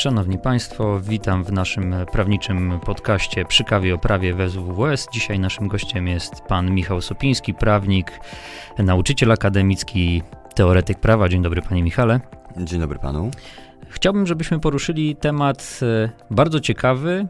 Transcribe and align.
Szanowni 0.00 0.38
Państwo, 0.38 1.00
witam 1.00 1.44
w 1.44 1.52
naszym 1.52 1.94
prawniczym 2.12 2.80
podcaście 2.86 3.44
przy 3.44 3.64
kawie 3.64 3.94
o 3.94 3.98
prawie 3.98 4.34
w 4.34 4.50
SWS. 4.50 5.08
Dzisiaj 5.12 5.38
naszym 5.38 5.68
gościem 5.68 6.08
jest 6.08 6.40
pan 6.40 6.70
Michał 6.70 7.00
Sopiński, 7.00 7.54
prawnik, 7.54 8.20
nauczyciel 8.78 9.32
akademicki, 9.32 10.22
teoretyk 10.54 11.00
prawa. 11.00 11.28
Dzień 11.28 11.42
dobry 11.42 11.62
panie 11.62 11.82
Michale. 11.82 12.20
Dzień 12.56 12.80
dobry 12.80 12.98
panu. 12.98 13.30
Chciałbym, 13.88 14.26
żebyśmy 14.26 14.60
poruszyli 14.60 15.16
temat 15.16 15.80
e, 15.82 16.10
bardzo 16.30 16.60
ciekawy, 16.60 17.26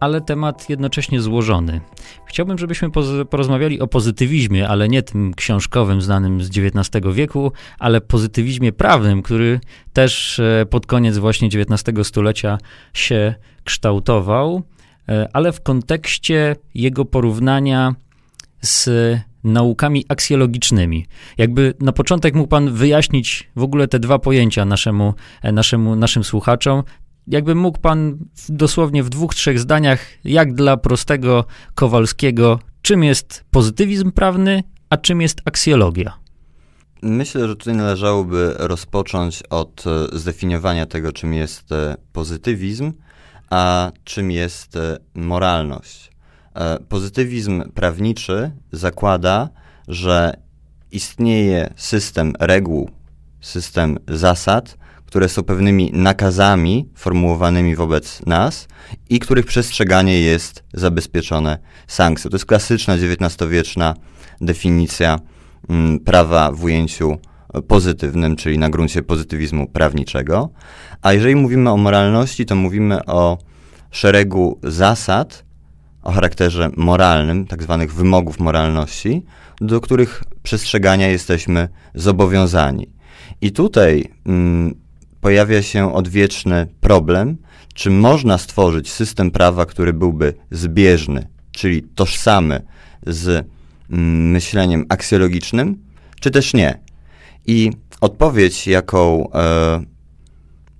ale 0.00 0.20
temat 0.20 0.70
jednocześnie 0.70 1.20
złożony. 1.20 1.80
Chciałbym, 2.26 2.58
żebyśmy 2.58 2.88
porozmawiali 3.30 3.80
o 3.80 3.86
pozytywizmie, 3.86 4.68
ale 4.68 4.88
nie 4.88 5.02
tym 5.02 5.34
książkowym, 5.34 6.02
znanym 6.02 6.42
z 6.42 6.48
XIX 6.48 7.14
wieku, 7.14 7.52
ale 7.78 8.00
pozytywizmie 8.00 8.72
prawnym, 8.72 9.22
który 9.22 9.60
też 9.92 10.38
e, 10.38 10.66
pod 10.70 10.86
koniec 10.86 11.18
właśnie 11.18 11.48
XIX 11.48 12.06
stulecia 12.06 12.58
się 12.92 13.34
kształtował, 13.64 14.62
e, 15.08 15.28
ale 15.32 15.52
w 15.52 15.60
kontekście 15.62 16.56
jego 16.74 17.04
porównania 17.04 17.94
z 18.60 18.90
naukami 19.44 20.04
aksjologicznymi. 20.08 21.06
Jakby 21.38 21.74
na 21.80 21.92
początek 21.92 22.34
mógł 22.34 22.48
pan 22.48 22.72
wyjaśnić 22.72 23.50
w 23.56 23.62
ogóle 23.62 23.88
te 23.88 23.98
dwa 23.98 24.18
pojęcia 24.18 24.64
naszemu, 24.64 25.14
e, 25.42 25.52
naszemu, 25.52 25.96
naszym 25.96 26.24
słuchaczom, 26.24 26.82
jakby 27.30 27.54
mógł 27.54 27.78
pan 27.78 28.18
dosłownie 28.48 29.02
w 29.02 29.08
dwóch, 29.08 29.34
trzech 29.34 29.58
zdaniach, 29.60 30.00
jak 30.24 30.54
dla 30.54 30.76
prostego 30.76 31.44
Kowalskiego, 31.74 32.58
czym 32.82 33.04
jest 33.04 33.44
pozytywizm 33.50 34.12
prawny, 34.12 34.62
a 34.90 34.96
czym 34.96 35.20
jest 35.20 35.40
aksjologia? 35.44 36.12
Myślę, 37.02 37.48
że 37.48 37.56
tutaj 37.56 37.74
należałoby 37.74 38.54
rozpocząć 38.58 39.42
od 39.50 39.84
e, 39.86 40.18
zdefiniowania 40.18 40.86
tego, 40.86 41.12
czym 41.12 41.34
jest 41.34 41.72
e, 41.72 41.96
pozytywizm, 42.12 42.92
a 43.50 43.92
czym 44.04 44.30
jest 44.30 44.76
e, 44.76 44.98
moralność. 45.14 46.10
Pozytywizm 46.88 47.62
prawniczy 47.72 48.50
zakłada, 48.72 49.48
że 49.88 50.36
istnieje 50.92 51.72
system 51.76 52.32
reguł, 52.40 52.90
system 53.40 53.98
zasad, 54.08 54.76
które 55.10 55.28
są 55.28 55.42
pewnymi 55.42 55.90
nakazami 55.94 56.88
formułowanymi 56.94 57.76
wobec 57.76 58.26
nas 58.26 58.68
i 59.08 59.18
których 59.18 59.46
przestrzeganie 59.46 60.20
jest 60.20 60.64
zabezpieczone 60.74 61.58
sankcją. 61.86 62.30
To 62.30 62.34
jest 62.34 62.46
klasyczna 62.46 62.94
XIX-wieczna 62.94 63.94
definicja 64.40 65.18
mm, 65.68 66.00
prawa 66.00 66.52
w 66.52 66.64
ujęciu 66.64 67.18
pozytywnym, 67.68 68.36
czyli 68.36 68.58
na 68.58 68.70
gruncie 68.70 69.02
pozytywizmu 69.02 69.66
prawniczego. 69.66 70.50
A 71.02 71.12
jeżeli 71.12 71.36
mówimy 71.36 71.70
o 71.70 71.76
moralności, 71.76 72.46
to 72.46 72.54
mówimy 72.54 73.06
o 73.06 73.38
szeregu 73.90 74.58
zasad 74.62 75.44
o 76.02 76.12
charakterze 76.12 76.70
moralnym, 76.76 77.46
tak 77.46 77.62
zwanych 77.62 77.94
wymogów 77.94 78.40
moralności, 78.40 79.24
do 79.60 79.80
których 79.80 80.22
przestrzegania 80.42 81.08
jesteśmy 81.08 81.68
zobowiązani. 81.94 82.88
I 83.40 83.52
tutaj 83.52 84.04
mm, 84.26 84.89
pojawia 85.20 85.62
się 85.62 85.94
odwieczny 85.94 86.66
problem, 86.80 87.36
czy 87.74 87.90
można 87.90 88.38
stworzyć 88.38 88.92
system 88.92 89.30
prawa, 89.30 89.66
który 89.66 89.92
byłby 89.92 90.34
zbieżny, 90.50 91.28
czyli 91.52 91.82
tożsamy 91.82 92.62
z 93.06 93.46
mm, 93.90 94.30
myśleniem 94.30 94.86
aksjologicznym, 94.88 95.76
czy 96.20 96.30
też 96.30 96.54
nie. 96.54 96.78
I 97.46 97.70
odpowiedź, 98.00 98.66
jaką 98.66 99.32
e, 99.32 99.82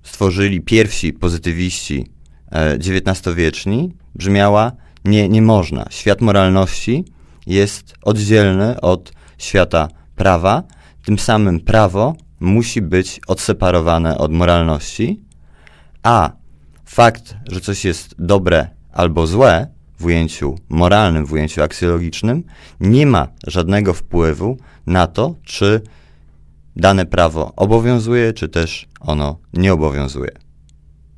stworzyli 0.03 0.61
pierwsi 0.61 1.13
pozytywiści 1.13 2.05
e, 2.51 2.77
XIX-wieczni, 2.77 3.93
brzmiała: 4.15 4.71
nie, 5.05 5.29
nie 5.29 5.41
można. 5.41 5.85
Świat 5.89 6.21
moralności 6.21 7.05
jest 7.47 7.93
oddzielny 8.01 8.81
od 8.81 9.11
świata 9.37 9.87
prawa, 10.15 10.63
tym 11.05 11.19
samym 11.19 11.59
prawo 11.59 12.15
musi 12.41 12.81
być 12.81 13.21
odseparowane 13.27 14.17
od 14.17 14.31
moralności, 14.31 15.21
a 16.03 16.31
fakt, 16.85 17.35
że 17.47 17.61
coś 17.61 17.85
jest 17.85 18.15
dobre 18.19 18.69
albo 18.91 19.27
złe 19.27 19.67
w 19.99 20.05
ujęciu 20.05 20.55
moralnym, 20.69 21.25
w 21.25 21.33
ujęciu 21.33 21.61
aksjologicznym, 21.63 22.43
nie 22.79 23.05
ma 23.05 23.27
żadnego 23.47 23.93
wpływu 23.93 24.57
na 24.87 25.07
to, 25.07 25.35
czy 25.43 25.81
dane 26.75 27.05
prawo 27.05 27.53
obowiązuje, 27.55 28.33
czy 28.33 28.49
też 28.49 28.87
ono 28.99 29.37
nie 29.53 29.73
obowiązuje. 29.73 30.31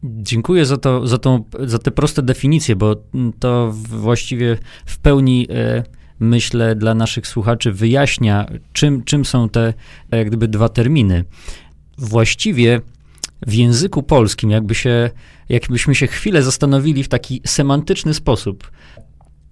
Dziękuję 0.03 0.65
za, 0.65 0.77
to, 0.77 1.07
za, 1.07 1.17
tą, 1.17 1.43
za 1.59 1.79
te 1.79 1.91
proste 1.91 2.21
definicje, 2.21 2.75
bo 2.75 2.95
to 3.39 3.71
właściwie 3.73 4.57
w 4.85 4.97
pełni. 4.97 5.47
E, 5.49 5.83
myślę, 6.19 6.75
dla 6.75 6.93
naszych 6.93 7.27
słuchaczy 7.27 7.71
wyjaśnia, 7.71 8.45
czym, 8.73 9.03
czym 9.03 9.25
są 9.25 9.49
te 9.49 9.73
jak 10.11 10.27
gdyby 10.27 10.47
dwa 10.47 10.69
terminy. 10.69 11.23
Właściwie 11.97 12.81
w 13.47 13.53
języku 13.53 14.03
polskim, 14.03 14.49
jakby 14.51 14.75
się, 14.75 15.09
jakbyśmy 15.49 15.95
się 15.95 16.07
chwilę 16.07 16.43
zastanowili 16.43 17.03
w 17.03 17.09
taki 17.09 17.41
semantyczny 17.45 18.13
sposób, 18.13 18.71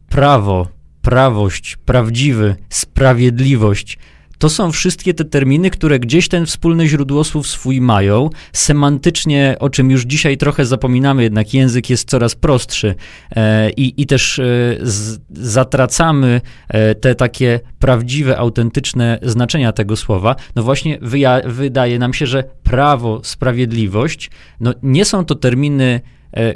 prawo, 0.09 0.67
prawość, 1.01 1.77
prawdziwy, 1.85 2.55
sprawiedliwość 2.69 3.97
to 4.41 4.49
są 4.49 4.71
wszystkie 4.71 5.13
te 5.13 5.25
terminy, 5.25 5.69
które 5.69 5.99
gdzieś 5.99 6.27
ten 6.27 6.45
wspólny 6.45 6.87
źródłosłów 6.87 7.47
swój 7.47 7.81
mają. 7.81 8.29
Semantycznie, 8.53 9.55
o 9.59 9.69
czym 9.69 9.91
już 9.91 10.03
dzisiaj 10.03 10.37
trochę 10.37 10.65
zapominamy, 10.65 11.23
jednak 11.23 11.53
język 11.53 11.89
jest 11.89 12.09
coraz 12.09 12.35
prostszy 12.35 12.95
e, 13.35 13.69
i, 13.69 14.01
i 14.01 14.05
też 14.05 14.39
e, 14.39 14.43
z, 14.81 15.19
zatracamy 15.29 16.41
e, 16.69 16.95
te 16.95 17.15
takie 17.15 17.59
prawdziwe, 17.79 18.37
autentyczne 18.37 19.19
znaczenia 19.21 19.71
tego 19.71 19.95
słowa. 19.95 20.35
No 20.55 20.63
właśnie 20.63 20.99
wydaje 21.45 21.99
nam 21.99 22.13
się, 22.13 22.25
że 22.25 22.43
prawo, 22.63 23.21
sprawiedliwość, 23.23 24.29
no 24.59 24.73
nie 24.83 25.05
są 25.05 25.25
to 25.25 25.35
terminy 25.35 26.01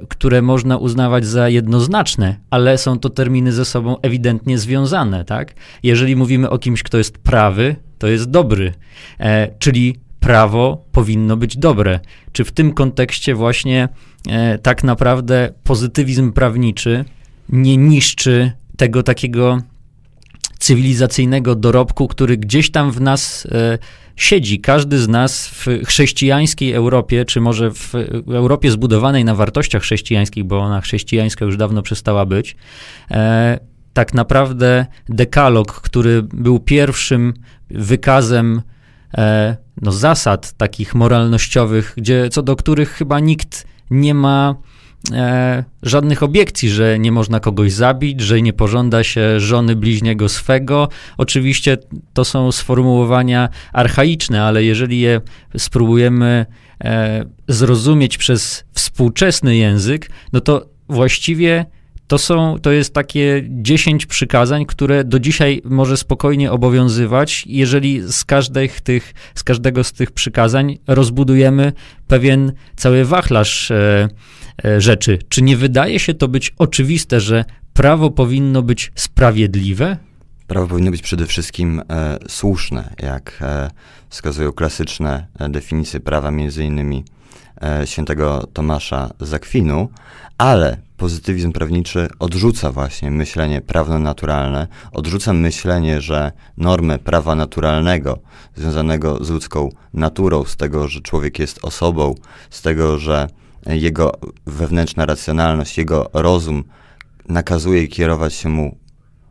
które 0.09 0.41
można 0.41 0.77
uznawać 0.77 1.25
za 1.25 1.49
jednoznaczne, 1.49 2.37
ale 2.49 2.77
są 2.77 2.99
to 2.99 3.09
terminy 3.09 3.51
ze 3.51 3.65
sobą 3.65 4.01
ewidentnie 4.01 4.57
związane, 4.57 5.25
tak? 5.25 5.53
Jeżeli 5.83 6.15
mówimy 6.15 6.49
o 6.49 6.57
kimś, 6.57 6.83
kto 6.83 6.97
jest 6.97 7.17
prawy, 7.17 7.75
to 7.97 8.07
jest 8.07 8.29
dobry, 8.29 8.73
e, 9.19 9.51
czyli 9.59 9.99
prawo 10.19 10.85
powinno 10.91 11.37
być 11.37 11.57
dobre. 11.57 11.99
Czy 12.31 12.43
w 12.43 12.51
tym 12.51 12.73
kontekście 12.73 13.35
właśnie 13.35 13.89
e, 14.29 14.57
tak 14.57 14.83
naprawdę 14.83 15.53
pozytywizm 15.63 16.31
prawniczy 16.31 17.05
nie 17.49 17.77
niszczy 17.77 18.51
tego 18.77 19.03
takiego 19.03 19.61
cywilizacyjnego 20.59 21.55
dorobku, 21.55 22.07
który 22.07 22.37
gdzieś 22.37 22.71
tam 22.71 22.91
w 22.91 23.01
nas 23.01 23.47
e, 23.51 23.77
siedzi. 24.15 24.59
Każdy 24.59 24.97
z 24.97 25.07
nas 25.07 25.47
w 25.47 25.67
chrześcijańskiej 25.85 26.73
Europie, 26.73 27.25
czy 27.25 27.41
może 27.41 27.71
w 27.71 27.93
Europie 28.33 28.71
zbudowanej 28.71 29.25
na 29.25 29.35
wartościach 29.35 29.81
chrześcijańskich, 29.81 30.43
bo 30.43 30.59
ona 30.59 30.81
chrześcijańska 30.81 31.45
już 31.45 31.57
dawno 31.57 31.81
przestała 31.81 32.25
być, 32.25 32.55
e, 33.11 33.59
tak 33.93 34.13
naprawdę 34.13 34.85
dekalog, 35.09 35.81
który 35.81 36.23
był 36.23 36.59
pierwszym 36.59 37.33
wykazem 37.69 38.61
e, 39.17 39.57
no, 39.81 39.91
zasad 39.91 40.53
takich 40.53 40.95
moralnościowych, 40.95 41.93
gdzie, 41.97 42.29
co 42.29 42.41
do 42.41 42.55
których 42.55 42.89
chyba 42.89 43.19
nikt 43.19 43.67
nie 43.89 44.13
ma 44.13 44.55
e, 45.11 45.63
żadnych 45.83 46.23
obiekcji, 46.23 46.69
że 46.69 46.99
nie 46.99 47.11
można 47.11 47.39
kogoś 47.39 47.73
zabić, 47.73 48.21
że 48.21 48.41
nie 48.41 48.53
pożąda 48.53 49.03
się 49.03 49.39
żony 49.39 49.75
bliźniego 49.75 50.29
swego. 50.29 50.89
Oczywiście 51.17 51.77
to 52.13 52.25
są 52.25 52.51
sformułowania 52.51 53.49
archaiczne, 53.73 54.43
ale 54.43 54.63
jeżeli 54.63 54.99
je 54.99 55.21
spróbujemy 55.57 56.45
e, 56.83 57.25
zrozumieć 57.47 58.17
przez 58.17 58.63
współczesny 58.73 59.55
język, 59.55 60.09
no 60.33 60.41
to 60.41 60.65
właściwie 60.89 61.65
to 62.07 62.17
są, 62.17 62.59
to 62.61 62.71
jest 62.71 62.93
takie 62.93 63.43
10 63.49 64.05
przykazań, 64.05 64.65
które 64.65 65.03
do 65.03 65.19
dzisiaj 65.19 65.61
może 65.65 65.97
spokojnie 65.97 66.51
obowiązywać, 66.51 67.43
jeżeli 67.47 68.01
z, 68.11 68.25
każdych 68.25 68.81
tych, 68.81 69.13
z 69.35 69.43
każdego 69.43 69.83
z 69.83 69.91
tych 69.91 70.11
przykazań 70.11 70.77
rozbudujemy 70.87 71.73
pewien 72.07 72.51
cały 72.75 73.05
wachlarz 73.05 73.71
e, 73.71 74.07
e, 74.65 74.81
rzeczy. 74.81 75.19
Czy 75.29 75.41
nie 75.41 75.57
wydaje 75.57 75.99
się 75.99 76.13
to 76.13 76.27
być 76.27 76.53
oczywiste, 76.57 77.19
że 77.19 77.45
prawo 77.73 78.11
powinno 78.11 78.61
być 78.61 78.91
sprawiedliwe? 78.95 79.97
Prawo 80.47 80.67
powinno 80.67 80.91
być 80.91 81.01
przede 81.01 81.25
wszystkim 81.25 81.81
e, 81.89 82.17
słuszne, 82.27 82.93
jak 82.99 83.37
e, 83.41 83.69
wskazują 84.09 84.51
klasyczne 84.51 85.27
e, 85.39 85.49
definicje 85.49 85.99
prawa, 85.99 86.31
między 86.31 86.63
innymi 86.63 87.03
świętego 87.85 88.47
Tomasza 88.53 89.09
Zakwinu, 89.19 89.89
ale 90.37 90.77
pozytywizm 90.97 91.51
prawniczy 91.51 92.07
odrzuca 92.19 92.71
właśnie 92.71 93.11
myślenie 93.11 93.61
prawno-naturalne, 93.61 94.67
odrzuca 94.91 95.33
myślenie, 95.33 96.01
że 96.01 96.31
normy 96.57 96.99
prawa 96.99 97.35
naturalnego 97.35 98.19
związanego 98.55 99.25
z 99.25 99.29
ludzką 99.29 99.69
naturą, 99.93 100.45
z 100.45 100.55
tego, 100.55 100.87
że 100.87 101.01
człowiek 101.01 101.39
jest 101.39 101.65
osobą, 101.65 102.15
z 102.49 102.61
tego, 102.61 102.97
że 102.99 103.27
jego 103.65 104.11
wewnętrzna 104.45 105.05
racjonalność, 105.05 105.77
jego 105.77 106.09
rozum 106.13 106.63
nakazuje 107.29 107.87
kierować 107.87 108.33
się 108.33 108.49
mu 108.49 108.77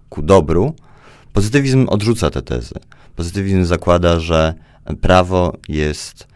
ku 0.09 0.23
dobru, 0.23 0.75
pozytywizm 1.33 1.87
odrzuca 1.89 2.31
te 2.31 2.43
tezy. 2.43 2.75
Pozytywizm 3.17 3.65
zakłada, 3.65 4.21
że 4.21 4.55
prawo 5.01 5.57
jest, 5.69 6.29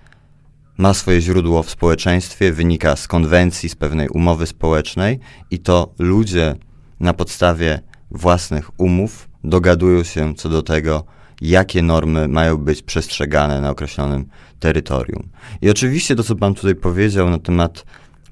ma 0.78 0.94
swoje 0.94 1.20
źródło 1.20 1.62
w 1.62 1.70
społeczeństwie, 1.70 2.52
wynika 2.52 2.96
z 2.96 3.08
konwencji, 3.08 3.68
z 3.68 3.74
pewnej 3.74 4.08
umowy 4.08 4.46
społecznej 4.46 5.18
i 5.50 5.58
to 5.58 5.94
ludzie 5.98 6.54
na 7.00 7.14
podstawie 7.14 7.80
własnych 8.10 8.80
umów 8.80 9.28
dogadują 9.44 10.04
się 10.04 10.34
co 10.34 10.48
do 10.48 10.62
tego, 10.62 11.04
jakie 11.40 11.82
normy 11.82 12.28
mają 12.28 12.56
być 12.56 12.82
przestrzegane 12.82 13.60
na 13.60 13.70
określonym 13.70 14.26
terytorium. 14.60 15.28
I 15.62 15.70
oczywiście 15.70 16.16
to, 16.16 16.22
co 16.22 16.36
Pan 16.36 16.54
tutaj 16.54 16.74
powiedział 16.74 17.30
na 17.30 17.38
temat 17.38 17.84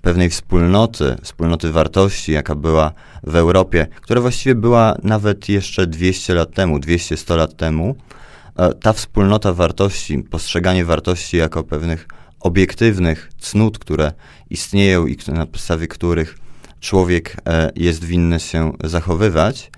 pewnej 0.02 0.30
wspólnoty, 0.30 1.16
wspólnoty 1.22 1.72
wartości, 1.72 2.32
jaka 2.32 2.54
była 2.54 2.92
w 3.22 3.36
Europie, 3.36 3.86
która 4.00 4.20
właściwie 4.20 4.54
była 4.54 4.96
nawet 5.02 5.48
jeszcze 5.48 5.86
200 5.86 6.34
lat 6.34 6.54
temu, 6.54 6.78
200-100 6.78 7.36
lat 7.36 7.56
temu, 7.56 7.96
e, 8.56 8.74
ta 8.74 8.92
wspólnota 8.92 9.52
wartości, 9.52 10.18
postrzeganie 10.18 10.84
wartości 10.84 11.36
jako 11.36 11.64
pewnych 11.64 12.08
obiektywnych 12.40 13.30
cnót, 13.38 13.78
które 13.78 14.12
istnieją 14.50 15.06
i 15.06 15.16
na 15.28 15.46
podstawie 15.46 15.88
których 15.88 16.38
człowiek 16.80 17.36
e, 17.46 17.70
jest 17.76 18.04
winny 18.04 18.40
się 18.40 18.72
zachowywać, 18.84 19.70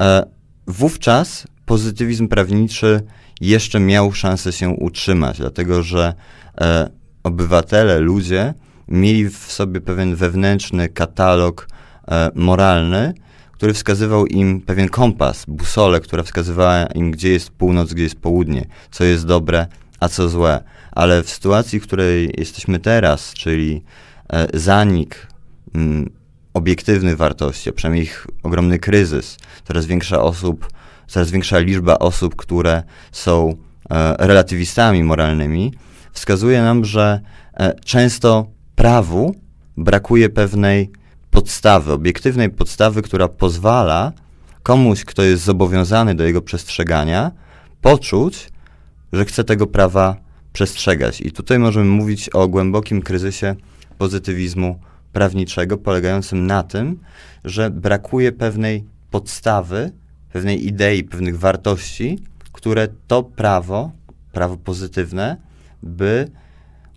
e, 0.00 0.26
wówczas 0.66 1.46
pozytywizm 1.66 2.28
prawniczy 2.28 3.00
jeszcze 3.40 3.80
miał 3.80 4.12
szansę 4.12 4.52
się 4.52 4.68
utrzymać, 4.68 5.38
dlatego 5.38 5.82
że 5.82 6.14
e, 6.60 6.90
obywatele, 7.22 7.98
ludzie 7.98 8.54
mieli 8.88 9.28
w 9.28 9.36
sobie 9.38 9.80
pewien 9.80 10.14
wewnętrzny 10.14 10.88
katalog 10.88 11.68
moralny, 12.34 13.14
który 13.52 13.74
wskazywał 13.74 14.26
im 14.26 14.60
pewien 14.60 14.88
kompas, 14.88 15.44
busolę, 15.48 16.00
która 16.00 16.22
wskazywała 16.22 16.86
im, 16.86 17.10
gdzie 17.10 17.28
jest 17.28 17.50
północ, 17.50 17.92
gdzie 17.92 18.02
jest 18.02 18.20
południe, 18.20 18.66
co 18.90 19.04
jest 19.04 19.26
dobre, 19.26 19.66
a 20.00 20.08
co 20.08 20.28
złe. 20.28 20.64
Ale 20.98 21.22
w 21.22 21.30
sytuacji, 21.30 21.80
w 21.80 21.82
której 21.82 22.34
jesteśmy 22.38 22.78
teraz, 22.78 23.32
czyli 23.32 23.84
e, 24.32 24.58
zanik 24.58 25.26
mm, 25.74 26.10
obiektywnych 26.54 27.16
wartości, 27.16 27.70
a 27.70 27.72
przynajmniej 27.72 28.04
ich 28.04 28.26
ogromny 28.42 28.78
kryzys, 28.78 29.36
coraz 29.64 29.86
większa 29.86 30.22
osób 30.22 30.68
coraz 31.06 31.30
większa 31.30 31.58
liczba 31.58 31.98
osób, 31.98 32.36
które 32.36 32.82
są 33.12 33.56
e, 33.90 34.26
relatywistami 34.26 35.04
moralnymi, 35.04 35.74
wskazuje 36.12 36.62
nam, 36.62 36.84
że 36.84 37.20
e, 37.54 37.74
często 37.84 38.46
prawu 38.74 39.34
brakuje 39.76 40.28
pewnej 40.28 40.90
podstawy, 41.30 41.92
obiektywnej 41.92 42.50
podstawy, 42.50 43.02
która 43.02 43.28
pozwala 43.28 44.12
komuś, 44.62 45.04
kto 45.04 45.22
jest 45.22 45.44
zobowiązany 45.44 46.14
do 46.14 46.24
jego 46.24 46.42
przestrzegania, 46.42 47.30
poczuć, 47.80 48.50
że 49.12 49.24
chce 49.24 49.44
tego 49.44 49.66
prawa 49.66 50.27
przestrzegać. 50.52 51.20
I 51.20 51.32
tutaj 51.32 51.58
możemy 51.58 51.86
mówić 51.86 52.28
o 52.28 52.48
głębokim 52.48 53.02
kryzysie 53.02 53.54
pozytywizmu 53.98 54.80
prawniczego, 55.12 55.78
polegającym 55.78 56.46
na 56.46 56.62
tym, 56.62 56.98
że 57.44 57.70
brakuje 57.70 58.32
pewnej 58.32 58.84
podstawy, 59.10 59.92
pewnej 60.32 60.66
idei, 60.66 61.04
pewnych 61.04 61.38
wartości, 61.38 62.18
które 62.52 62.88
to 63.06 63.22
prawo, 63.22 63.90
prawo 64.32 64.56
pozytywne, 64.56 65.36
by 65.82 66.30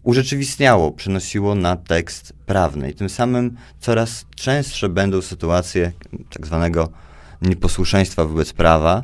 urzeczywistniało, 0.03 0.91
przynosiło 0.91 1.55
na 1.55 1.75
tekst 1.75 2.33
prawny. 2.45 2.91
I 2.91 2.93
tym 2.93 3.09
samym 3.09 3.57
coraz 3.79 4.25
częstsze 4.35 4.89
będą 4.89 5.21
sytuacje 5.21 5.91
tak 6.29 6.47
zwanego 6.47 6.89
nieposłuszeństwa 7.41 8.25
wobec 8.25 8.53
prawa 8.53 9.03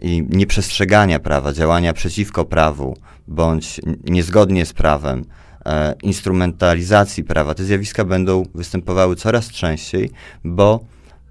i 0.00 0.26
nieprzestrzegania 0.30 1.18
prawa, 1.18 1.52
działania 1.52 1.92
przeciwko 1.92 2.44
prawu, 2.44 2.96
bądź 3.28 3.80
niezgodnie 4.04 4.66
z 4.66 4.72
prawem, 4.72 5.24
e, 5.66 5.94
instrumentalizacji 6.02 7.24
prawa. 7.24 7.54
Te 7.54 7.64
zjawiska 7.64 8.04
będą 8.04 8.42
występowały 8.54 9.16
coraz 9.16 9.50
częściej, 9.50 10.10
bo 10.44 10.84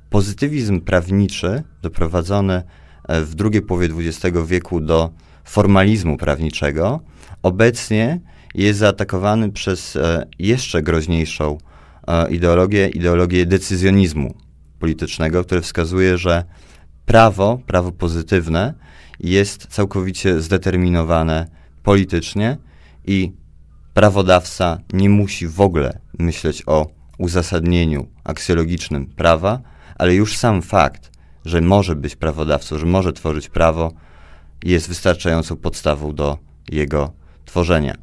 pozytywizm 0.09 0.81
prawniczy 0.81 1.63
doprowadzony 1.81 2.63
e, 3.07 3.21
w 3.21 3.35
drugiej 3.35 3.61
połowie 3.61 3.89
XX 3.97 4.37
wieku 4.45 4.79
do 4.79 5.09
formalizmu 5.43 6.17
prawniczego, 6.17 6.99
obecnie 7.43 8.19
jest 8.55 8.79
zaatakowany 8.79 9.51
przez 9.51 9.95
e, 9.95 10.25
jeszcze 10.39 10.81
groźniejszą 10.81 11.57
ideologię, 12.29 12.87
ideologię 12.87 13.45
decyzjonizmu 13.45 14.35
politycznego, 14.79 15.43
które 15.43 15.61
wskazuje, 15.61 16.17
że 16.17 16.43
prawo, 17.05 17.59
prawo 17.67 17.91
pozytywne 17.91 18.73
jest 19.19 19.67
całkowicie 19.67 20.41
zdeterminowane 20.41 21.47
politycznie 21.85 22.57
i 23.05 23.31
prawodawca 23.93 24.77
nie 24.93 25.09
musi 25.09 25.47
w 25.47 25.61
ogóle 25.61 25.99
myśleć 26.19 26.63
o 26.65 26.87
uzasadnieniu 27.17 28.07
aksjologicznym 28.23 29.05
prawa, 29.05 29.61
ale 29.95 30.15
już 30.15 30.37
sam 30.37 30.61
fakt, 30.61 31.11
że 31.45 31.61
może 31.61 31.95
być 31.95 32.15
prawodawcą, 32.15 32.77
że 32.77 32.85
może 32.85 33.13
tworzyć 33.13 33.49
prawo, 33.49 33.91
jest 34.63 34.87
wystarczającą 34.87 35.55
podstawą 35.55 36.15
do 36.15 36.37
jego 36.71 37.13
tworzenia. 37.45 37.95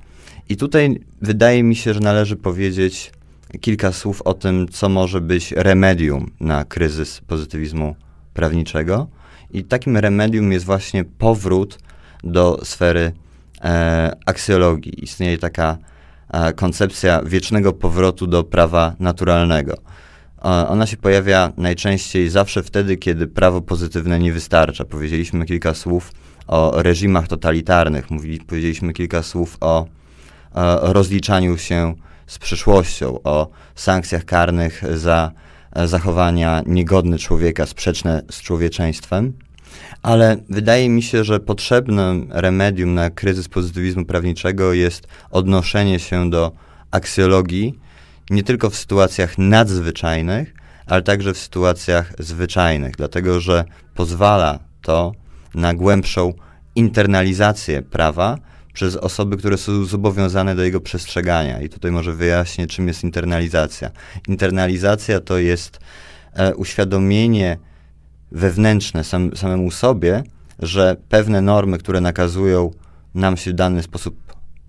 I 0.49 0.57
tutaj 0.57 1.01
wydaje 1.23 1.63
mi 1.63 1.77
się, 1.77 1.95
że 1.95 2.01
należy 2.01 2.37
powiedzieć 2.37 3.13
kilka 3.61 3.93
słów 3.93 4.23
o 4.23 4.35
tym, 4.35 4.69
co 4.69 4.89
może 4.89 5.21
być 5.21 5.53
remedium 5.53 6.31
na 6.41 6.65
kryzys 6.65 7.21
pozytywizmu 7.21 7.97
prawniczego. 8.35 9.09
I 9.51 9.65
takim 9.65 9.97
remedium 9.97 10.53
jest 10.53 10.65
właśnie 10.65 11.05
powrót 11.05 11.79
do 12.25 12.61
sfery 12.65 13.13
e, 13.63 14.17
aksjologii. 14.27 15.05
Istnieje 15.05 15.39
taka 15.39 15.79
e, 16.33 16.53
koncepcja 16.53 17.23
wiecznego 17.23 17.73
powrotu 17.73 18.27
do 18.27 18.45
prawa 18.45 18.95
naturalnego. 19.01 19.75
Ona 20.69 20.87
się 20.87 20.97
pojawia 20.97 21.53
najczęściej 21.57 22.29
zawsze 22.29 22.63
wtedy, 22.63 22.97
kiedy 22.97 23.27
prawo 23.27 23.61
pozytywne 23.61 24.19
nie 24.19 24.33
wystarcza. 24.33 24.85
Powiedzieliśmy 24.85 25.45
kilka 25.47 25.75
słów 25.75 26.13
o 26.47 26.83
reżimach 26.83 27.29
totalitarnych, 27.29 28.11
mówili, 28.11 28.41
powiedzieliśmy 28.41 28.93
kilka 28.93 29.23
słów 29.23 29.57
o, 29.61 29.87
o 30.55 30.93
rozliczaniu 30.93 31.59
się 31.59 31.95
z 32.27 32.39
przyszłością, 32.39 33.23
o 33.25 33.49
sankcjach 33.75 34.25
karnych 34.25 34.83
za 34.95 35.33
zachowania 35.85 36.63
niegodne 36.67 37.19
człowieka, 37.19 37.67
sprzeczne 37.67 38.23
z 38.31 38.43
człowieczeństwem. 38.43 39.33
Ale 40.03 40.37
wydaje 40.49 40.89
mi 40.89 41.03
się, 41.03 41.25
że 41.25 41.41
potrzebnym 41.41 42.29
remedium 42.31 42.95
na 42.95 43.11
kryzys 43.11 43.49
pozytywizmu 43.49 44.05
prawniczego 44.05 44.73
jest 44.73 45.09
odnoszenie 45.31 45.99
się 45.99 46.31
do 46.31 46.53
aksjologii, 46.91 47.79
nie 48.31 48.43
tylko 48.43 48.71
w 48.71 48.77
sytuacjach 48.77 49.39
nadzwyczajnych, 49.39 50.55
ale 50.87 51.03
także 51.03 51.35
w 51.35 51.39
sytuacjach 51.39 52.13
zwyczajnych, 52.19 52.97
dlatego 52.97 53.41
że 53.41 53.65
pozwala 53.95 54.59
to 54.83 55.13
na 55.55 55.75
głębszą 55.75 56.33
internalizację 56.75 57.83
prawa 57.83 58.39
przez 58.73 58.97
osoby, 58.97 59.37
które 59.37 59.59
są 59.59 59.85
zobowiązane 59.85 60.55
do 60.55 60.63
jego 60.63 60.81
przestrzegania. 60.81 61.61
I 61.61 61.69
tutaj 61.69 61.91
może 61.91 62.13
wyjaśnię, 62.13 62.67
czym 62.67 62.89
jest 62.89 63.05
internalizacja. 63.05 63.91
Internalizacja 64.29 65.21
to 65.21 65.39
jest 65.39 65.81
e, 66.33 66.55
uświadomienie 66.55 67.59
wewnętrzne 68.35 69.05
sam, 69.05 69.37
samemu 69.37 69.71
sobie, 69.71 70.23
że 70.59 70.97
pewne 71.09 71.41
normy, 71.41 71.79
które 71.79 72.01
nakazują 72.01 72.71
nam 73.15 73.37
się 73.37 73.51
w 73.51 73.55
dany 73.55 73.83
sposób 73.83 74.17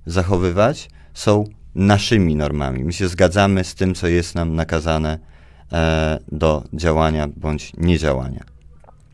zachowywać, 0.05 0.89
są 1.13 1.43
naszymi 1.75 2.35
normami. 2.35 2.83
My 2.83 2.93
się 2.93 3.07
zgadzamy 3.07 3.63
z 3.63 3.75
tym, 3.75 3.95
co 3.95 4.07
jest 4.07 4.35
nam 4.35 4.55
nakazane 4.55 5.19
e, 5.71 6.19
do 6.31 6.63
działania 6.73 7.27
bądź 7.37 7.71
niedziałania. 7.77 8.43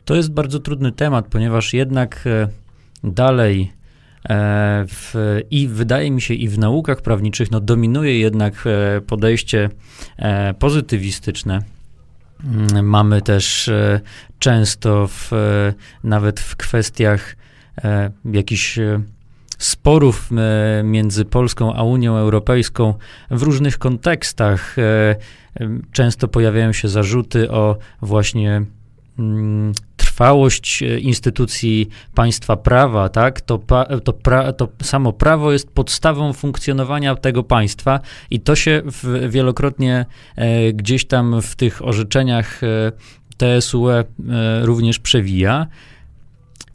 To 0.04 0.14
jest 0.14 0.32
bardzo 0.32 0.58
trudny 0.60 0.92
temat, 0.92 1.26
ponieważ 1.26 1.74
jednak 1.74 2.24
e, 2.26 2.48
dalej 3.04 3.72
e, 4.28 4.84
w, 4.88 5.14
i 5.50 5.68
wydaje 5.68 6.10
mi 6.10 6.22
się 6.22 6.34
i 6.34 6.48
w 6.48 6.58
naukach 6.58 7.02
prawniczych 7.02 7.50
no, 7.50 7.60
dominuje 7.60 8.18
jednak 8.18 8.64
e, 8.66 9.00
podejście 9.00 9.70
pozytywistyczne. 10.58 11.58
Mm, 12.44 12.86
mamy 12.86 13.22
też 13.22 13.68
e, 13.68 14.00
często 14.38 15.06
w, 15.08 15.30
nawet 16.04 16.40
w 16.40 16.56
kwestiach 16.56 17.36
jakichś 18.24 18.78
sporów 19.60 20.30
e, 20.32 20.82
między 20.82 21.24
Polską 21.24 21.74
a 21.74 21.82
Unią 21.82 22.16
Europejską 22.16 22.94
w 23.30 23.42
różnych 23.42 23.78
kontekstach. 23.78 24.76
E, 24.78 25.16
często 25.92 26.28
pojawiają 26.28 26.72
się 26.72 26.88
zarzuty 26.88 27.50
o 27.50 27.76
właśnie 28.02 28.62
mm, 29.18 29.72
trwałość 30.20 30.82
e, 30.82 30.98
instytucji 30.98 31.88
państwa 32.14 32.56
prawa, 32.56 33.08
tak, 33.08 33.40
to, 33.40 33.60
to, 34.04 34.12
pra, 34.12 34.52
to 34.52 34.68
samo 34.82 35.12
prawo 35.12 35.52
jest 35.52 35.70
podstawą 35.70 36.32
funkcjonowania 36.32 37.16
tego 37.16 37.42
państwa 37.42 38.00
i 38.30 38.40
to 38.40 38.56
się 38.56 38.82
w, 38.84 39.30
wielokrotnie 39.30 40.06
e, 40.36 40.72
gdzieś 40.72 41.04
tam 41.04 41.42
w 41.42 41.56
tych 41.56 41.84
orzeczeniach 41.84 42.60
e, 42.64 42.92
TSUE 43.36 43.90
e, 43.90 44.04
również 44.62 44.98
przewija. 44.98 45.66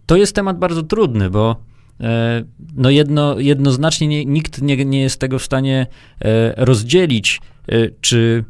To 0.05 0.15
jest 0.15 0.35
temat 0.35 0.59
bardzo 0.59 0.83
trudny, 0.83 1.29
bo 1.29 1.55
e, 2.01 2.43
no 2.75 2.89
jedno, 2.89 3.39
jednoznacznie 3.39 4.07
nie, 4.07 4.25
nikt 4.25 4.61
nie, 4.61 4.85
nie 4.85 5.01
jest 5.01 5.19
tego 5.19 5.39
w 5.39 5.43
stanie 5.43 5.87
e, 6.21 6.65
rozdzielić, 6.65 7.41
czy 8.01 8.43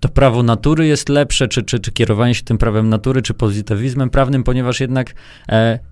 to 0.00 0.08
prawo 0.08 0.42
natury 0.42 0.86
jest 0.86 1.08
lepsze, 1.08 1.48
czy, 1.48 1.62
czy, 1.62 1.78
czy 1.78 1.92
kierowanie 1.92 2.34
się 2.34 2.42
tym 2.42 2.58
prawem 2.58 2.88
natury, 2.88 3.22
czy 3.22 3.34
pozytywizmem 3.34 4.10
prawnym, 4.10 4.44
ponieważ 4.44 4.80
jednak 4.80 5.14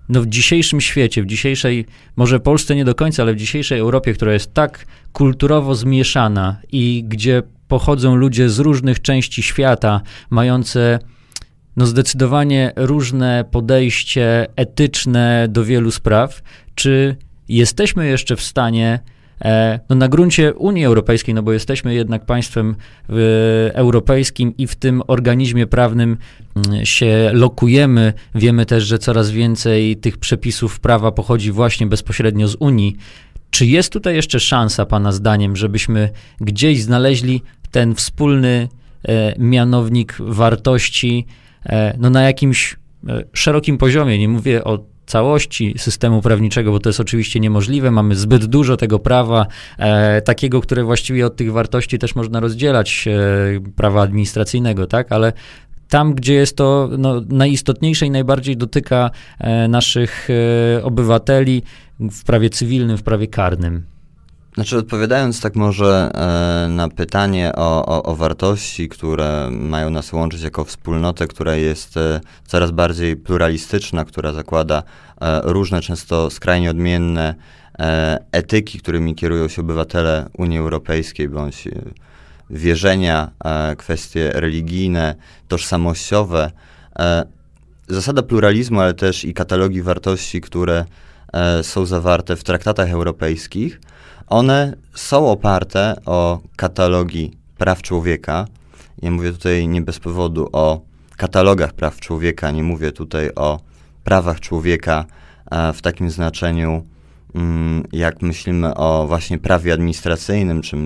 no, 0.09 0.21
w 0.21 0.27
dzisiejszym 0.27 0.81
świecie, 0.81 1.23
w 1.23 1.25
dzisiejszej, 1.25 1.85
może 2.15 2.39
Polsce 2.39 2.75
nie 2.75 2.85
do 2.85 2.95
końca, 2.95 3.23
ale 3.23 3.33
w 3.33 3.37
dzisiejszej 3.37 3.79
Europie, 3.79 4.13
która 4.13 4.33
jest 4.33 4.53
tak 4.53 4.85
kulturowo 5.13 5.75
zmieszana 5.75 6.61
i 6.71 7.03
gdzie 7.07 7.43
pochodzą 7.67 8.15
ludzie 8.15 8.49
z 8.49 8.59
różnych 8.59 9.01
części 9.01 9.43
świata, 9.43 10.01
mające 10.29 10.99
no 11.77 11.85
zdecydowanie 11.85 12.71
różne 12.75 13.45
podejście 13.51 14.47
etyczne 14.55 15.47
do 15.49 15.65
wielu 15.65 15.91
spraw. 15.91 16.41
Czy 16.75 17.15
jesteśmy 17.49 18.07
jeszcze 18.07 18.35
w 18.35 18.41
stanie 18.41 18.93
e, 18.93 19.09
no 19.89 19.95
na 19.95 20.07
gruncie 20.07 20.53
Unii 20.53 20.85
Europejskiej, 20.85 21.35
no 21.35 21.43
bo 21.43 21.53
jesteśmy 21.53 21.93
jednak 21.93 22.25
państwem 22.25 22.75
europejskim 23.73 24.57
i 24.57 24.67
w 24.67 24.75
tym 24.75 25.01
organizmie 25.07 25.67
prawnym 25.67 26.17
mm, 26.55 26.85
się 26.85 27.31
lokujemy. 27.33 28.13
Wiemy 28.35 28.65
też, 28.65 28.83
że 28.83 28.99
coraz 28.99 29.31
więcej 29.31 29.97
tych 29.97 30.17
przepisów 30.17 30.79
prawa 30.79 31.11
pochodzi 31.11 31.51
właśnie 31.51 31.87
bezpośrednio 31.87 32.47
z 32.47 32.55
Unii. 32.59 32.95
Czy 33.49 33.65
jest 33.65 33.93
tutaj 33.93 34.15
jeszcze 34.15 34.39
szansa, 34.39 34.85
Pana 34.85 35.11
zdaniem, 35.11 35.55
żebyśmy 35.55 36.09
gdzieś 36.41 36.81
znaleźli 36.81 37.41
ten 37.71 37.95
wspólny 37.95 38.67
e, 39.07 39.35
mianownik 39.39 40.15
wartości, 40.19 41.25
E, 41.65 41.97
no 41.99 42.09
na 42.09 42.21
jakimś 42.21 42.75
e, 43.07 43.23
szerokim 43.33 43.77
poziomie, 43.77 44.17
nie 44.17 44.29
mówię 44.29 44.63
o 44.63 44.79
całości 45.09 45.75
systemu 45.77 46.21
prawniczego, 46.21 46.71
bo 46.71 46.79
to 46.79 46.89
jest 46.89 46.99
oczywiście 46.99 47.39
niemożliwe. 47.39 47.91
Mamy 47.91 48.15
zbyt 48.15 48.45
dużo 48.45 48.77
tego 48.77 48.99
prawa, 48.99 49.45
e, 49.77 50.21
takiego, 50.21 50.61
które 50.61 50.83
właściwie 50.83 51.25
od 51.25 51.35
tych 51.35 51.51
wartości 51.51 51.99
też 51.99 52.15
można 52.15 52.39
rozdzielać, 52.39 53.05
e, 53.07 53.71
prawa 53.75 54.01
administracyjnego, 54.01 54.87
tak, 54.87 55.11
ale 55.11 55.33
tam, 55.89 56.13
gdzie 56.13 56.33
jest 56.33 56.57
to 56.57 56.89
no, 56.97 57.21
najistotniejsze 57.29 58.05
i 58.05 58.11
najbardziej 58.11 58.57
dotyka 58.57 59.11
e, 59.39 59.67
naszych 59.67 60.27
e, 60.29 60.83
obywateli 60.83 61.63
w 61.99 62.23
prawie 62.23 62.49
cywilnym, 62.49 62.97
w 62.97 63.03
prawie 63.03 63.27
karnym. 63.27 63.83
Znaczy, 64.59 64.77
odpowiadając 64.77 65.41
tak 65.41 65.55
może 65.55 66.11
e, 66.13 66.69
na 66.69 66.89
pytanie 66.89 67.51
o, 67.55 67.85
o, 67.85 68.03
o, 68.03 68.15
wartości, 68.15 68.89
które 68.89 69.49
mają 69.51 69.89
nas 69.89 70.13
łączyć 70.13 70.41
jako 70.41 70.65
wspólnotę, 70.65 71.27
która 71.27 71.55
jest 71.55 71.97
e, 71.97 72.21
coraz 72.45 72.71
bardziej 72.71 73.15
pluralistyczna, 73.15 74.05
która 74.05 74.33
zakłada 74.33 74.83
e, 75.21 75.41
różne, 75.43 75.81
często 75.81 76.29
skrajnie 76.29 76.71
odmienne 76.71 77.35
etyki, 78.31 78.79
którymi 78.79 79.15
kierują 79.15 79.47
się 79.47 79.61
obywatele 79.61 80.29
Unii 80.37 80.57
Europejskiej, 80.57 81.29
bądź 81.29 81.67
wierzenia, 82.49 83.31
kwestie 83.77 84.31
religijne, 84.33 85.15
tożsamościowe. 85.47 86.51
zasada 87.87 88.23
pluralizmu, 88.23 88.79
ale 88.79 88.93
też 88.93 89.25
i 89.25 89.33
katalogi 89.33 89.81
wartości, 89.81 90.41
które 90.41 90.85
są 91.61 91.85
zawarte 91.85 92.35
w 92.35 92.43
traktatach 92.43 92.89
europejskich, 92.89 93.81
one 94.27 94.73
są 94.93 95.27
oparte 95.27 95.95
o 96.05 96.39
katalogi 96.55 97.37
praw 97.57 97.81
człowieka. 97.81 98.45
Ja 99.01 99.11
mówię 99.11 99.31
tutaj 99.31 99.67
nie 99.67 99.81
bez 99.81 99.99
powodu 99.99 100.49
o 100.51 100.81
katalogach 101.17 101.73
praw 101.73 101.99
człowieka, 101.99 102.51
nie 102.51 102.63
mówię 102.63 102.91
tutaj 102.91 103.29
o 103.35 103.59
prawach 104.03 104.39
człowieka 104.39 105.05
w 105.73 105.81
takim 105.81 106.09
znaczeniu, 106.09 106.85
mm, 107.35 107.83
jak 107.91 108.21
myślimy 108.21 108.75
o 108.75 109.07
właśnie 109.07 109.37
prawie 109.37 109.73
administracyjnym, 109.73 110.61
czy 110.61 110.77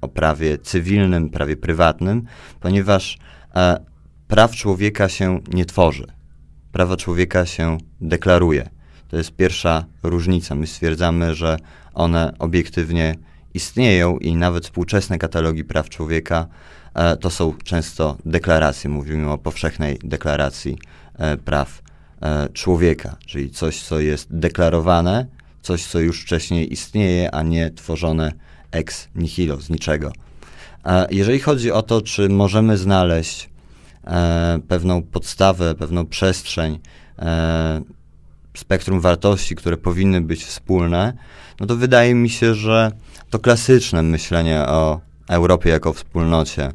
o 0.00 0.08
prawie 0.08 0.58
cywilnym, 0.58 1.30
prawie 1.30 1.56
prywatnym, 1.56 2.24
ponieważ 2.60 3.18
e, 3.56 3.80
praw 4.28 4.52
człowieka 4.52 5.08
się 5.08 5.40
nie 5.52 5.64
tworzy. 5.64 6.06
Prawa 6.72 6.96
człowieka 6.96 7.46
się 7.46 7.78
deklaruje. 8.00 8.73
To 9.14 9.18
jest 9.18 9.36
pierwsza 9.36 9.84
różnica. 10.02 10.54
My 10.54 10.66
stwierdzamy, 10.66 11.34
że 11.34 11.56
one 11.94 12.32
obiektywnie 12.38 13.14
istnieją 13.54 14.18
i 14.18 14.36
nawet 14.36 14.64
współczesne 14.64 15.18
katalogi 15.18 15.64
praw 15.64 15.88
człowieka 15.88 16.46
e, 16.94 17.16
to 17.16 17.30
są 17.30 17.54
często 17.64 18.16
deklaracje. 18.26 18.90
Mówimy 18.90 19.30
o 19.30 19.38
powszechnej 19.38 19.98
deklaracji 20.04 20.78
e, 21.18 21.36
praw 21.36 21.82
e, 22.22 22.48
człowieka, 22.48 23.16
czyli 23.26 23.50
coś, 23.50 23.82
co 23.82 24.00
jest 24.00 24.36
deklarowane, 24.36 25.26
coś, 25.62 25.86
co 25.86 26.00
już 26.00 26.22
wcześniej 26.22 26.72
istnieje, 26.72 27.34
a 27.34 27.42
nie 27.42 27.70
tworzone 27.70 28.32
ex 28.70 29.08
nihilo, 29.14 29.60
z 29.60 29.70
niczego. 29.70 30.12
E, 30.84 31.06
jeżeli 31.10 31.40
chodzi 31.40 31.72
o 31.72 31.82
to, 31.82 32.02
czy 32.02 32.28
możemy 32.28 32.78
znaleźć 32.78 33.50
e, 34.04 34.58
pewną 34.68 35.02
podstawę, 35.02 35.74
pewną 35.74 36.06
przestrzeń, 36.06 36.78
e, 37.18 37.80
spektrum 38.56 39.00
wartości, 39.00 39.56
które 39.56 39.76
powinny 39.76 40.20
być 40.20 40.44
wspólne, 40.44 41.12
no 41.60 41.66
to 41.66 41.76
wydaje 41.76 42.14
mi 42.14 42.30
się, 42.30 42.54
że 42.54 42.92
to 43.30 43.38
klasyczne 43.38 44.02
myślenie 44.02 44.60
o 44.60 45.00
Europie 45.28 45.70
jako 45.70 45.92
wspólnocie, 45.92 46.72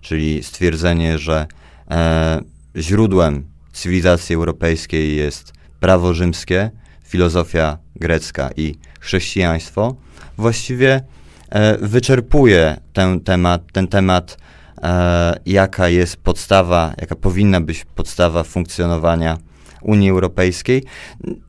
czyli 0.00 0.42
stwierdzenie, 0.42 1.18
że 1.18 1.46
e, 1.90 2.40
źródłem 2.76 3.44
cywilizacji 3.72 4.34
europejskiej 4.34 5.16
jest 5.16 5.52
prawo 5.80 6.14
rzymskie, 6.14 6.70
filozofia 7.04 7.78
grecka 7.96 8.50
i 8.56 8.74
chrześcijaństwo, 9.00 9.96
właściwie 10.36 11.02
e, 11.48 11.78
wyczerpuje 11.78 12.80
ten 12.92 13.20
temat, 13.20 13.62
ten 13.72 13.88
temat 13.88 14.38
e, 14.82 15.40
jaka 15.46 15.88
jest 15.88 16.16
podstawa, 16.16 16.94
jaka 17.00 17.16
powinna 17.16 17.60
być 17.60 17.84
podstawa 17.84 18.44
funkcjonowania 18.44 19.38
Unii 19.82 20.10
Europejskiej. 20.10 20.84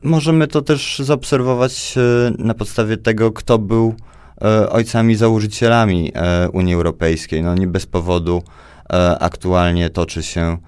Możemy 0.02 0.46
to 0.46 0.62
też 0.62 0.98
zaobserwować 0.98 1.94
e, 1.96 2.32
na 2.44 2.54
podstawie 2.54 2.96
tego, 2.96 3.32
kto 3.32 3.58
był 3.58 3.94
e, 4.42 4.70
ojcami 4.70 5.16
założycielami 5.16 6.12
e, 6.14 6.48
Unii 6.48 6.74
Europejskiej. 6.74 7.42
No 7.42 7.54
nie 7.54 7.66
bez 7.66 7.86
powodu 7.86 8.42
aktualnie 9.20 9.90
toczy 9.90 10.22
się 10.22 10.58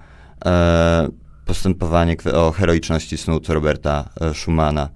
postępowanie 1.45 2.15
o 2.33 2.51
heroiczności 2.51 3.17
snut 3.17 3.49
Roberta 3.49 4.09
Schumana, 4.33 4.89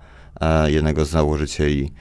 jednego 0.65 1.05
z 1.05 1.09
założycieli 1.09 1.91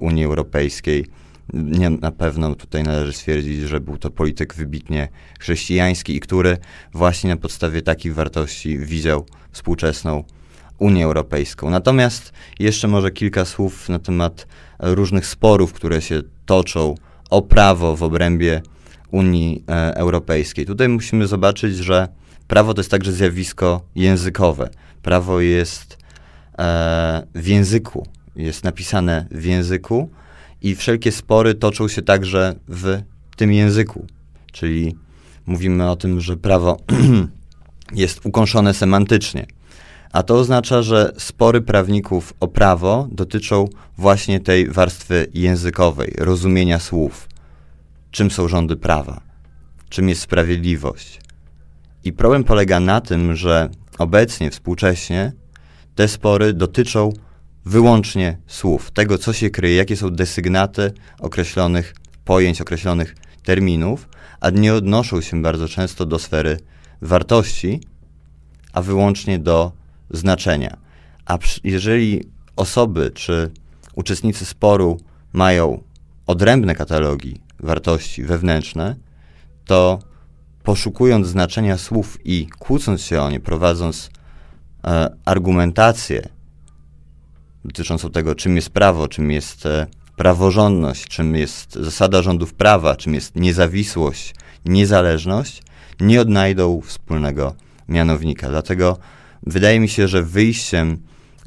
Unii 0.00 0.24
Europejskiej. 0.24 1.06
Nie, 1.52 1.90
na 1.90 2.12
pewno 2.12 2.54
tutaj 2.54 2.82
należy 2.82 3.12
stwierdzić, 3.12 3.60
że 3.60 3.80
był 3.80 3.98
to 3.98 4.10
polityk 4.10 4.54
wybitnie 4.54 5.08
chrześcijański 5.40 6.16
i 6.16 6.20
który 6.20 6.56
właśnie 6.92 7.30
na 7.30 7.36
podstawie 7.36 7.82
takich 7.82 8.14
wartości 8.14 8.78
widział 8.78 9.26
współczesną 9.52 10.24
Unię 10.78 11.04
Europejską. 11.04 11.70
Natomiast 11.70 12.32
jeszcze 12.58 12.88
może 12.88 13.10
kilka 13.10 13.44
słów 13.44 13.88
na 13.88 13.98
temat 13.98 14.46
różnych 14.78 15.26
sporów, 15.26 15.72
które 15.72 16.02
się 16.02 16.22
toczą 16.46 16.94
o 17.30 17.42
prawo 17.42 17.96
w 17.96 18.02
obrębie 18.02 18.62
Unii 19.10 19.64
e, 19.68 19.96
Europejskiej. 19.96 20.66
Tutaj 20.66 20.88
musimy 20.88 21.26
zobaczyć, 21.26 21.76
że 21.76 22.08
prawo 22.48 22.74
to 22.74 22.80
jest 22.80 22.90
także 22.90 23.12
zjawisko 23.12 23.80
językowe. 23.94 24.70
Prawo 25.02 25.40
jest 25.40 25.98
e, 26.58 27.26
w 27.34 27.46
języku, 27.46 28.06
jest 28.36 28.64
napisane 28.64 29.26
w 29.30 29.44
języku 29.44 30.10
i 30.62 30.74
wszelkie 30.74 31.12
spory 31.12 31.54
toczą 31.54 31.88
się 31.88 32.02
także 32.02 32.54
w 32.68 32.98
tym 33.36 33.52
języku. 33.52 34.06
Czyli 34.52 34.96
mówimy 35.46 35.90
o 35.90 35.96
tym, 35.96 36.20
że 36.20 36.36
prawo 36.36 36.76
jest 37.92 38.26
ukąszone 38.26 38.74
semantycznie. 38.74 39.46
A 40.12 40.22
to 40.22 40.34
oznacza, 40.34 40.82
że 40.82 41.12
spory 41.18 41.60
prawników 41.60 42.34
o 42.40 42.48
prawo 42.48 43.08
dotyczą 43.12 43.68
właśnie 43.98 44.40
tej 44.40 44.70
warstwy 44.70 45.26
językowej, 45.34 46.14
rozumienia 46.18 46.78
słów. 46.78 47.28
Czym 48.10 48.30
są 48.30 48.48
rządy 48.48 48.76
prawa? 48.76 49.20
Czym 49.88 50.08
jest 50.08 50.20
sprawiedliwość? 50.20 51.20
I 52.04 52.12
problem 52.12 52.44
polega 52.44 52.80
na 52.80 53.00
tym, 53.00 53.36
że 53.36 53.68
obecnie, 53.98 54.50
współcześnie, 54.50 55.32
te 55.94 56.08
spory 56.08 56.52
dotyczą 56.52 57.12
wyłącznie 57.66 58.38
słów, 58.46 58.90
tego, 58.90 59.18
co 59.18 59.32
się 59.32 59.50
kryje, 59.50 59.76
jakie 59.76 59.96
są 59.96 60.10
desygnaty 60.10 60.92
określonych 61.18 61.94
pojęć, 62.24 62.60
określonych 62.60 63.16
terminów, 63.42 64.08
a 64.40 64.50
nie 64.50 64.74
odnoszą 64.74 65.20
się 65.20 65.42
bardzo 65.42 65.68
często 65.68 66.06
do 66.06 66.18
sfery 66.18 66.58
wartości, 67.02 67.80
a 68.72 68.82
wyłącznie 68.82 69.38
do 69.38 69.72
znaczenia. 70.10 70.76
A 71.26 71.38
jeżeli 71.64 72.24
osoby 72.56 73.10
czy 73.14 73.50
uczestnicy 73.94 74.44
sporu 74.44 75.00
mają 75.32 75.82
odrębne 76.26 76.74
katalogi 76.74 77.40
wartości 77.60 78.22
wewnętrzne, 78.22 78.96
to 79.64 79.98
poszukując 80.62 81.26
znaczenia 81.26 81.78
słów 81.78 82.18
i 82.24 82.46
kłócąc 82.58 83.02
się 83.02 83.22
o 83.22 83.30
nie, 83.30 83.40
prowadząc 83.40 84.10
e, 84.84 85.16
argumentację 85.24 86.35
dotyczącą 87.66 88.10
tego, 88.10 88.34
czym 88.34 88.56
jest 88.56 88.70
prawo, 88.70 89.08
czym 89.08 89.30
jest 89.30 89.66
e, 89.66 89.86
praworządność, 90.16 91.08
czym 91.08 91.36
jest 91.36 91.74
zasada 91.74 92.22
rządów 92.22 92.54
prawa, 92.54 92.96
czym 92.96 93.14
jest 93.14 93.36
niezawisłość, 93.36 94.34
niezależność, 94.64 95.62
nie 96.00 96.20
odnajdą 96.20 96.80
wspólnego 96.80 97.54
mianownika. 97.88 98.48
Dlatego 98.48 98.98
wydaje 99.46 99.80
mi 99.80 99.88
się, 99.88 100.08
że 100.08 100.22
wyjściem 100.22 100.98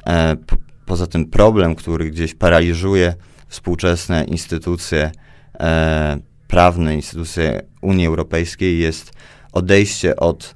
e, 0.05 0.35
po, 0.35 0.55
poza 0.85 1.07
ten 1.07 1.25
problem, 1.25 1.75
który 1.75 2.11
gdzieś 2.11 2.35
paraliżuje 2.35 3.15
współczesne 3.47 4.23
instytucje 4.23 5.11
e, 5.59 6.19
prawne, 6.47 6.95
instytucje 6.95 7.61
Unii 7.81 8.07
Europejskiej, 8.07 8.79
jest 8.79 9.11
odejście 9.51 10.15
od 10.15 10.55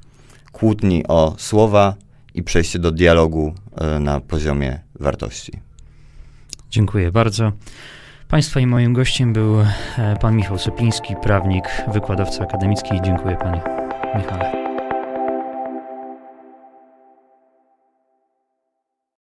kłótni 0.51 1.08
o 1.08 1.36
słowa 1.38 1.96
i 2.34 2.43
przejście 2.43 2.79
do 2.79 2.91
dialogu 2.91 3.53
na 4.00 4.20
poziomie 4.20 4.80
wartości. 5.00 5.60
Dziękuję 6.70 7.12
bardzo. 7.12 7.51
Państwa 8.27 8.60
i 8.60 8.68
moim 8.68 8.94
gościem 8.94 9.34
był 9.34 9.62
e, 9.62 9.65
pan 10.22 10.36
Michał 10.36 10.58
Sopiński, 10.58 11.15
prawnik, 11.24 11.65
wykładowca 11.94 12.44
akademicki. 12.44 13.01
Dziękuję 13.03 13.36
panie 13.36 13.62
Michale. 14.15 14.73